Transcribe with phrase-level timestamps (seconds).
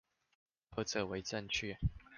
[0.71, 1.77] 何者為正確？